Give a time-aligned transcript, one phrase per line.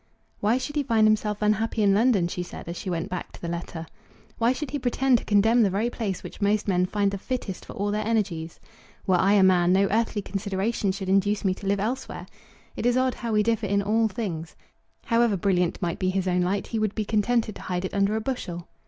[0.39, 3.39] "Why should he find himself unhappy in London?" she said, as she went back to
[3.39, 3.85] the letter.
[4.39, 7.63] "Why should he pretend to condemn the very place which most men find the fittest
[7.65, 8.59] for all their energies?
[9.05, 12.25] Were I a man, no earthly consideration should induce me to live elsewhere.
[12.75, 14.55] It is odd how we differ in all things.
[15.05, 18.15] However brilliant might be his own light, he would be contented to hide it under
[18.15, 18.67] a bushel!"